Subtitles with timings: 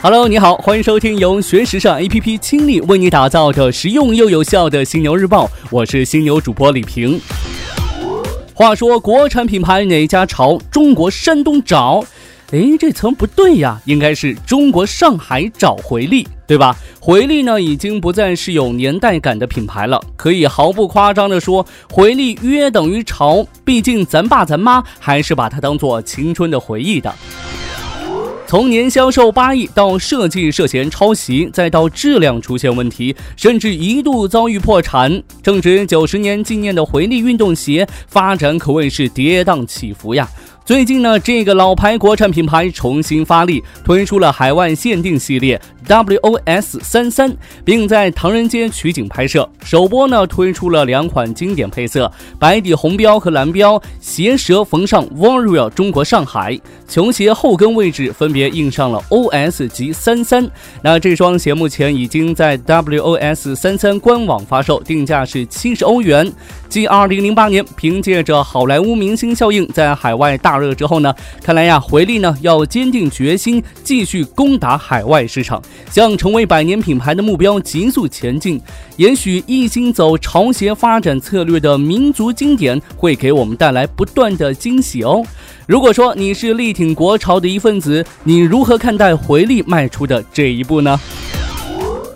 [0.00, 7.20] Hello，你好，欢迎收听由学时尚 APP 倾力为你打造的实用又有效的犀牛日报，我是犀牛主播李平。
[8.54, 10.56] 话说国产品牌哪家潮？
[10.70, 12.04] 中国山东找？
[12.52, 16.76] 哎，这词不对呀，应该是中国上海找回力，对吧？
[17.00, 23.44] 回力呢，已经不再是有年代感的品牌了，可以毫不夸张的说，回力约等于潮。
[23.64, 27.12] 毕竟咱爸咱妈还是把它当做青春的回忆的。
[28.48, 35.22] 从年销售八亿到设计涉嫌抄袭，再到质量出现问题，甚至一度遭遇破产。
[35.42, 40.26] 正值九十年纪念的回力运动鞋发展可谓是跌宕起伏呀。
[40.68, 49.48] 最近呢，这个老牌国产品牌重新发力，推出了海外限定系列 WOS 三三，并在唐人街取景拍摄。
[49.64, 56.60] 首播呢，推出了两款经典配色：白底红标和蓝标，鞋舌缝上 Warrior 中国上海。
[56.86, 60.46] 球鞋后跟位置分别印上了 OS 及三三。
[60.82, 66.30] 那这双鞋目前已经在 WOS 三三官网发售，定价是七十欧元。
[66.68, 78.60] 继二零零八年凭借着好莱坞明星效应在海外大热之后呢，看来呀，回力呢要坚定决心，继续攻打海外市场，向成为百年品牌的目标急速前进。
[78.96, 85.24] 也许一心走潮鞋发展策略的民族经典会给我们带来不断的惊喜哦。
[85.66, 90.98] 如果说你是力挺国潮的一份子，你如何看待回力迈出的这一步呢？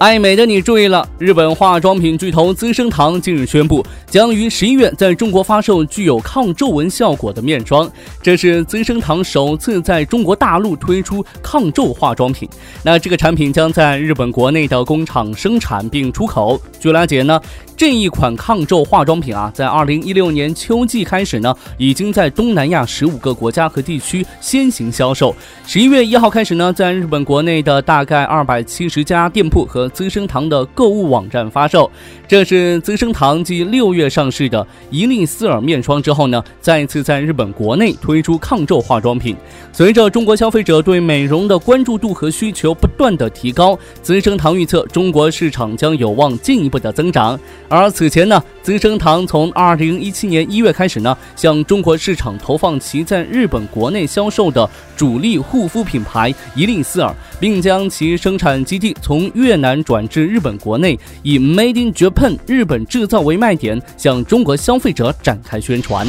[0.00, 1.06] 爱美的你注意了！
[1.18, 7.86] 日本化妆品巨头资生堂近日宣布，将于十一月在中国发售具有抗皱纹效果的面霜。
[8.22, 12.48] 这是资生堂首次在中国大陆推出抗皱化妆品。
[12.82, 16.58] 那这个产品将在日本国内的工厂生产并出口。
[16.80, 17.38] 据了解呢。
[17.80, 25.34] 这一款抗皱化妆品啊，在二零一六年秋季开始呢，已经在东南亚十五个国家和地区先行销售。
[25.66, 31.90] 十一月一号开始呢，在日本国内的大概二百七十家店铺和资生堂的购物网站发售。
[32.28, 39.34] 这是资生堂继六月上市的伊丽丝尔面霜之后呢，再次在日本国内推出抗皱化妆品。
[39.72, 47.40] 随着中国消费者对美容的关注度和需求不断的提高，资生堂预测中国市场将有望进一步的增长。
[47.70, 66.04] 而此前呢，资生堂从二零一七年一月开始呢，向中国市场投放其在日本国内销售的主力护肤品牌伊丽丝尔，并将其生产基地从越南转至日本国内，以 Made in Japan 日本制造为卖点，向中国消费者展开宣传。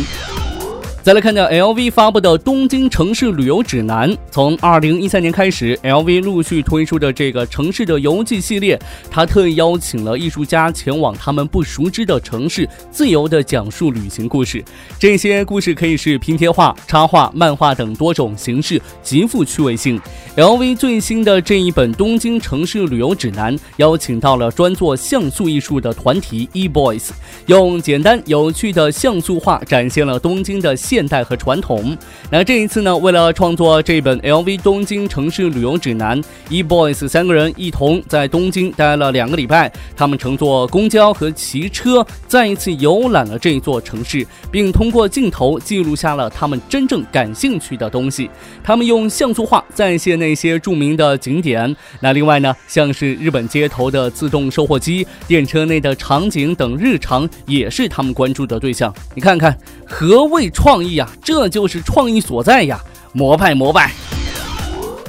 [1.03, 4.16] 再来看到 LV 发布的东京城市旅游指南。
[4.29, 8.79] 从二零一三年开始，LV 陆续推出的这个城市的游记系列，
[9.09, 14.63] 它特意邀请了艺术家前往他们不熟知的城市，自由地讲述旅行故事。
[15.00, 20.00] 这些故事可以是拼贴画、插画、漫画等多种形式，极富趣味性。
[20.38, 27.09] LV 最新的这一本东京城市旅游指南，邀请到了专做像素艺术的团体 E Boys，
[27.47, 30.78] 用简单有趣的像素画展现了东京的。
[30.91, 31.97] 现代和传统。
[32.29, 39.72] 那这一次呢，为了创作这本 LV 东京城市旅游指南，E Boys 三个人一同在东京待了两个礼拜。
[39.96, 48.30] 他们乘坐公交和骑车，再一次游览了这座城市，并通过镜头记录下了他们真正感兴趣的东西。
[48.62, 51.74] 他们用像素画再现那些著名的景点。
[52.01, 58.94] 那另外呢，像是日本街头的自动售货机、电车内的场景等日常，也是他们关注的对象。
[59.16, 59.57] 你看看，
[59.88, 60.81] 何谓创？
[60.84, 62.80] 意呀，这就是创意所在呀！
[63.14, 63.92] 膜拜膜拜。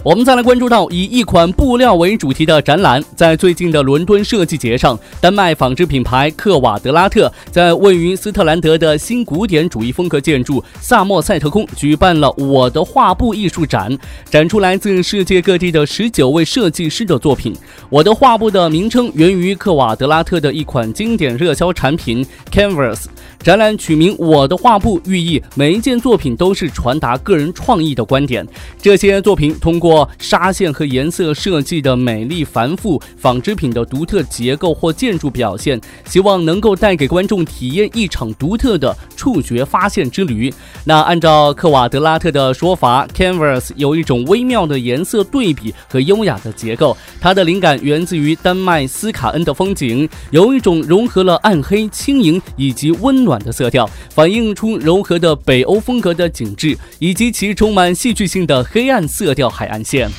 [0.05, 13.97] 我们再来关注到以一款布料为主题的展览，在最近的伦敦设计节上，丹麦纺织品牌克瓦德拉特在位于斯特兰德的新古典主义风格建筑萨默塞特宫举办了“我的画布”艺术展，
[14.29, 17.55] 展出来自世界各地的十九位设计师的作品。
[17.89, 23.05] “我的画布”的名称源于克瓦德拉特的一款经典热销产品 Canvas。
[23.39, 28.47] 展览取名“我的画布”，寓意每一件作品都是传达个人创意的观点。
[28.81, 40.55] 这些作品通过纱线和颜色设计的美丽繁复纺织品的独特结构或建筑表现，希望能够带给观众体验一场独特的触觉发现之旅。
[40.85, 53.43] 那按照克瓦德拉特的说法，Canvas 有一种微妙的颜色对比和优雅的结构，它的灵感源自于丹麦斯卡恩的风景，有一种融合了暗黑、轻盈以及温暖。
[53.43, 60.11] 的色调反映出柔和的北欧风格的景致，以及其充满戏剧性的黑暗色调海岸线。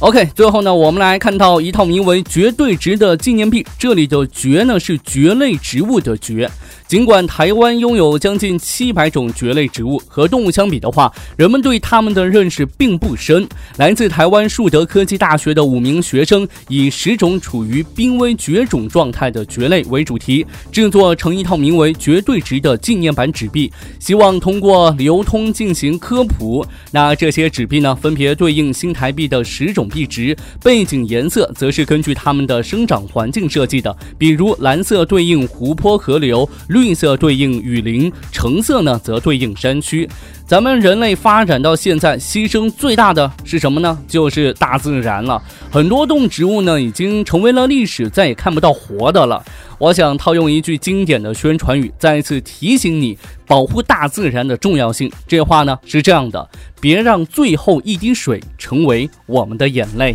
[0.00, 6.50] OK，最后呢，我们来看到一套名为“绝对值”的纪念币，这里的“绝”呢是蕨类植物的“蕨”。
[6.88, 13.44] 尽管台湾拥有将近七百种蕨类植物，和动物相比的话，人们对它们的认识并不深。
[13.76, 26.64] 来自台湾树德科技大学的五名学生以十种处于濒危绝种状态的蕨类为主题，制作成一套名为“绝对值”的纪念版纸币，希望通过流通进行科普。
[26.92, 36.48] 那这些纸币呢，分别对应新台币的十种币值，背景颜色则是根据它们的生长环境设计的，比如蓝色对应湖泊河流。
[36.76, 40.06] 绿色对应雨林，橙色呢则对应山区。
[40.46, 43.98] 咱们人类发展到现在，牺牲最大的是什么呢？
[44.06, 45.42] 就是大自然了。
[45.70, 49.42] 很多动植物呢已经成为了历史，再也看不到活的了。
[49.78, 55.10] 我想套用一句经典的宣传语，再次提醒你保护大自然的重要性。
[55.26, 56.46] 这话呢是这样的：
[56.78, 60.14] 别让最后一滴水成为我们的眼泪。